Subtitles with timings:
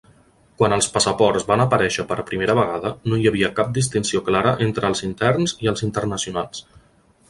[0.61, 4.93] Quan els passaports van aparèixer per primera vegada, no hi havia cap distinció clara entre
[4.93, 6.69] els interns i els internacionals.